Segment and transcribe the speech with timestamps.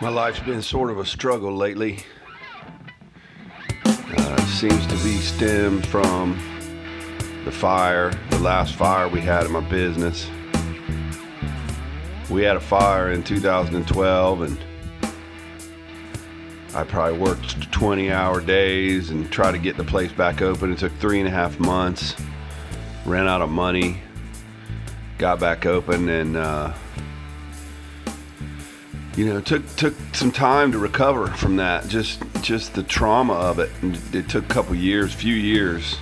[0.00, 2.00] My life's been sort of a struggle lately.
[3.86, 6.36] Uh, seems to be stemmed from
[7.44, 10.28] the fire, the last fire we had in my business.
[12.28, 14.58] We had a fire in 2012 and
[16.74, 20.72] I probably worked 20 hour days and tried to get the place back open.
[20.72, 22.16] It took three and a half months.
[23.06, 24.00] Ran out of money.
[25.18, 26.74] Got back open and uh,
[29.16, 31.88] you know, took took some time to recover from that.
[31.88, 33.70] Just just the trauma of it.
[33.82, 35.96] And it took a couple years, few years,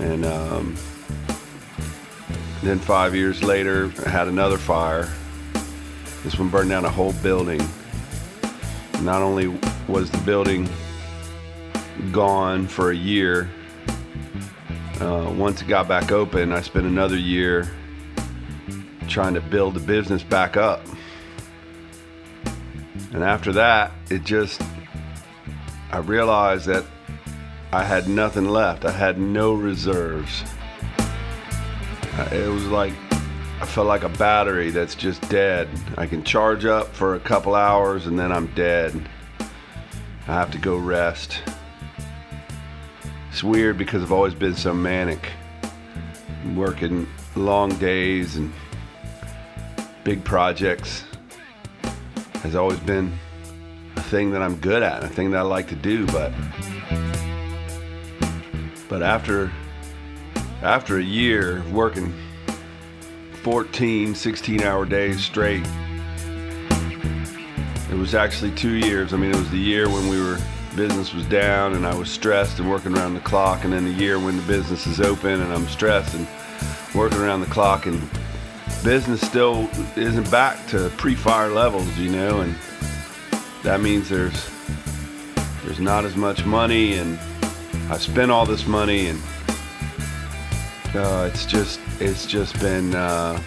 [0.00, 0.76] and um,
[2.62, 5.08] then five years later, I had another fire.
[6.24, 7.62] This one burned down a whole building.
[9.00, 9.58] Not only
[9.88, 10.68] was the building
[12.12, 13.48] gone for a year,
[15.00, 17.70] uh, once it got back open, I spent another year
[19.08, 20.84] trying to build the business back up.
[23.12, 24.62] And after that, it just,
[25.90, 26.84] I realized that
[27.72, 28.84] I had nothing left.
[28.84, 30.44] I had no reserves.
[30.98, 32.92] Uh, It was like,
[33.60, 35.68] I felt like a battery that's just dead.
[35.98, 39.08] I can charge up for a couple hours and then I'm dead.
[40.28, 41.42] I have to go rest.
[43.30, 45.30] It's weird because I've always been so manic,
[46.54, 48.52] working long days and
[50.04, 51.04] big projects
[52.42, 53.12] has always been
[53.96, 56.32] a thing that I'm good at, a thing that I like to do, but
[58.88, 59.52] but after
[60.62, 62.12] after a year of working
[63.42, 65.66] 14, 16 hour days straight,
[67.90, 69.12] it was actually two years.
[69.12, 70.38] I mean, it was the year when we were
[70.76, 73.92] business was down and I was stressed and working around the clock, and then the
[73.92, 76.26] year when the business is open and I'm stressed and
[76.94, 78.00] working around the clock and
[78.82, 82.54] business still isn't back to pre-fire levels, you know, and
[83.62, 84.50] that means there's
[85.64, 87.18] there's not as much money, and
[87.90, 89.20] I've spent all this money, and
[90.94, 93.40] uh, it's just it's just been uh,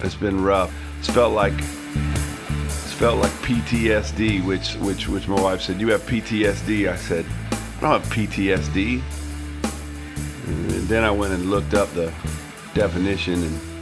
[0.00, 0.72] it's been rough.
[0.98, 6.02] It's felt like it's felt like PTSD, which which which my wife said, "You have
[6.02, 9.02] PTSD." I said, "I don't have PTSD."
[10.46, 12.12] And then I went and looked up the
[12.74, 13.75] definition and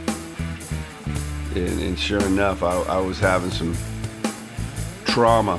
[1.55, 3.75] and, and sure enough, I, I was having some
[5.05, 5.57] trauma,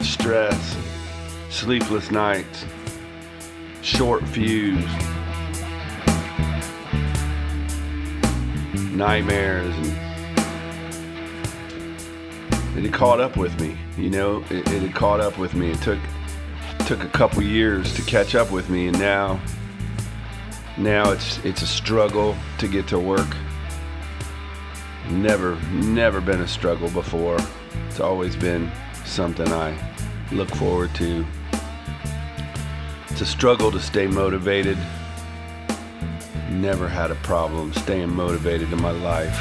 [0.00, 0.76] stress,
[1.50, 2.64] sleepless nights,
[3.82, 4.84] short fuse,
[8.92, 9.74] nightmares,
[12.74, 13.76] and it caught up with me.
[13.98, 15.70] You know, it, it had caught up with me.
[15.70, 15.98] It took
[16.86, 19.40] took a couple years to catch up with me, and now
[20.78, 23.28] now it's it's a struggle to get to work
[25.10, 27.38] never never been a struggle before.
[27.88, 28.70] It's always been
[29.04, 29.76] something i
[30.32, 31.24] look forward to.
[33.08, 34.76] It's a struggle to stay motivated.
[36.50, 39.38] Never had a problem staying motivated in my life.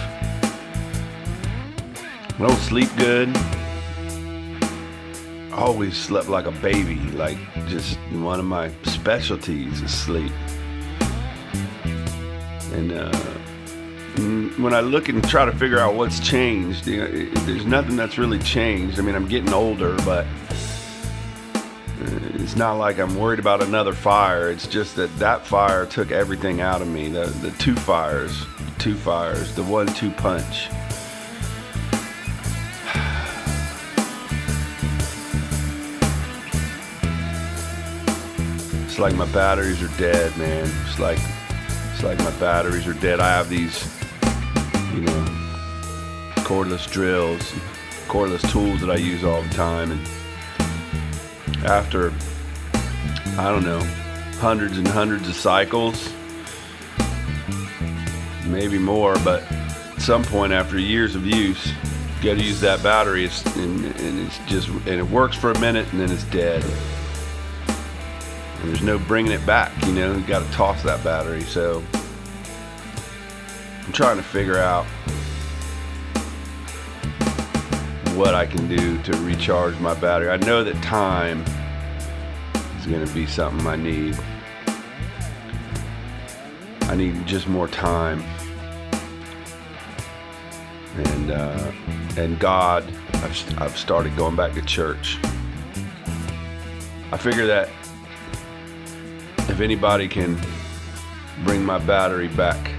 [2.37, 3.35] I don't sleep good.
[5.53, 7.37] Always slept like a baby like
[7.67, 10.31] just one of my specialties is sleep.
[12.73, 13.35] And uh
[14.17, 17.07] when I look and try to figure out what's changed, you know,
[17.45, 18.99] there's nothing that's really changed.
[18.99, 20.25] I mean, I'm getting older, but
[22.01, 24.49] uh, it's not like I'm worried about another fire.
[24.49, 27.09] It's just that that fire took everything out of me.
[27.09, 28.45] The the two fires,
[28.77, 30.69] two fires, the one-two punch.
[38.85, 40.71] It's like my batteries are dead, man.
[40.85, 41.19] It's like
[41.91, 43.19] it's like my batteries are dead.
[43.19, 43.75] I have these
[44.95, 45.25] you know,
[46.37, 47.41] cordless drills,
[48.07, 49.91] cordless tools that I use all the time.
[49.91, 50.07] And
[51.65, 52.13] after,
[53.37, 53.79] I don't know,
[54.39, 56.09] hundreds and hundreds of cycles,
[58.45, 62.81] maybe more, but at some point after years of use, you got to use that
[62.81, 66.63] battery, and, and it's just, and it works for a minute, and then it's dead.
[68.61, 70.15] And there's no bringing it back, you know.
[70.15, 71.41] You got to toss that battery.
[71.41, 71.83] So
[73.85, 74.85] I'm trying to figure out
[78.15, 80.29] what I can do to recharge my battery.
[80.29, 81.41] I know that time
[82.79, 84.17] is going to be something I need.
[86.83, 88.23] I need just more time.
[90.95, 91.71] And uh,
[92.17, 92.85] and God,
[93.15, 95.17] I've, I've started going back to church.
[97.11, 97.69] I figure that
[99.49, 100.39] if anybody can
[101.43, 102.74] bring my battery back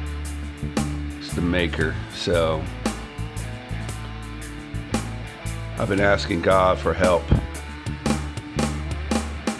[1.36, 1.94] the maker.
[2.14, 2.64] So
[5.78, 7.22] I've been asking God for help.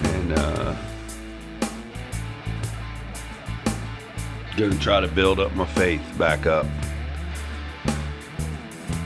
[0.03, 0.75] And uh,
[4.57, 6.67] gonna try to build up my faith back up.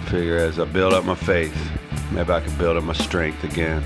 [0.06, 1.54] Figure as I build up my faith,
[2.12, 3.84] maybe I can build up my strength again.